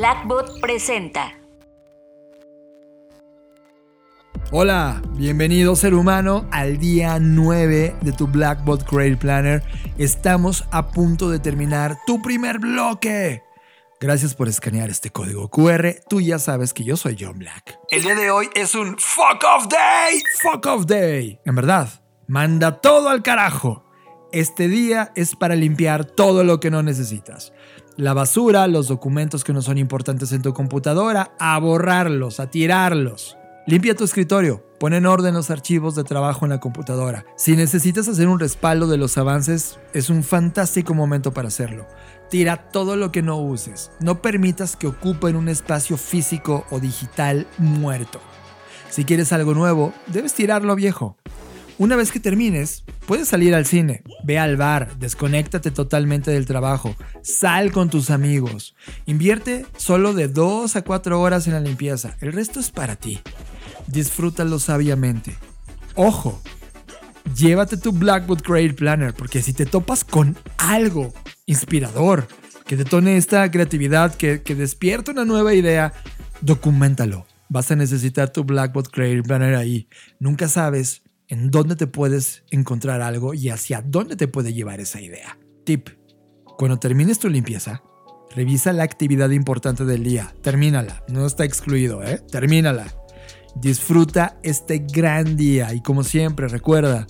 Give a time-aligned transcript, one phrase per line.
[0.00, 1.38] Blackbot presenta.
[4.50, 9.62] Hola, bienvenido ser humano al día 9 de tu Blackbot Create Planner.
[9.98, 13.42] Estamos a punto de terminar tu primer bloque.
[14.00, 15.96] Gracias por escanear este código QR.
[16.08, 17.78] Tú ya sabes que yo soy John Black.
[17.90, 20.22] El día de hoy es un fuck off day.
[20.40, 21.38] Fuck off day.
[21.44, 21.90] En verdad,
[22.26, 23.84] manda todo al carajo.
[24.32, 27.52] Este día es para limpiar todo lo que no necesitas
[28.00, 33.36] la basura, los documentos que no son importantes en tu computadora, a borrarlos, a tirarlos.
[33.66, 37.26] Limpia tu escritorio, pon en orden los archivos de trabajo en la computadora.
[37.36, 41.86] Si necesitas hacer un respaldo de los avances, es un fantástico momento para hacerlo.
[42.30, 43.90] Tira todo lo que no uses.
[44.00, 48.18] No permitas que ocupen un espacio físico o digital muerto.
[48.88, 51.18] Si quieres algo nuevo, debes tirarlo viejo.
[51.80, 56.94] Una vez que termines, puedes salir al cine, ve al bar, desconéctate totalmente del trabajo,
[57.22, 58.74] sal con tus amigos,
[59.06, 63.18] invierte solo de 2 a 4 horas en la limpieza, el resto es para ti.
[63.86, 65.38] Disfrútalo sabiamente.
[65.94, 66.42] Ojo,
[67.34, 71.14] llévate tu Blackwood Create Planner, porque si te topas con algo
[71.46, 72.28] inspirador,
[72.66, 75.94] que detone esta creatividad, que, que despierta una nueva idea,
[76.42, 77.26] documentalo.
[77.48, 79.88] Vas a necesitar tu Blackwood Create Planner ahí.
[80.18, 85.00] Nunca sabes en dónde te puedes encontrar algo y hacia dónde te puede llevar esa
[85.00, 85.38] idea.
[85.64, 85.88] Tip.
[86.58, 87.82] Cuando termines tu limpieza,
[88.34, 90.34] revisa la actividad importante del día.
[90.42, 91.04] Termínala.
[91.08, 92.20] No está excluido, ¿eh?
[92.30, 92.92] Termínala.
[93.54, 97.06] Disfruta este gran día y como siempre, recuerda,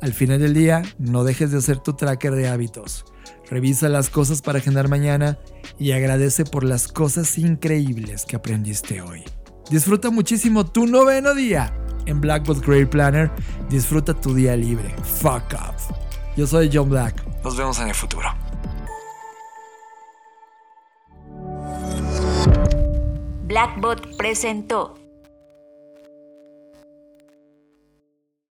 [0.00, 3.04] al final del día, no dejes de hacer tu tracker de hábitos.
[3.50, 5.38] Revisa las cosas para agendar mañana
[5.78, 9.24] y agradece por las cosas increíbles que aprendiste hoy.
[9.70, 11.77] Disfruta muchísimo tu noveno día
[12.08, 13.30] en Blackboard Create Planner.
[13.68, 14.94] Disfruta tu día libre.
[15.02, 15.90] Fuck off.
[16.36, 17.22] Yo soy John Black.
[17.44, 18.28] Nos vemos en el futuro.
[23.46, 24.97] Blackbot presentó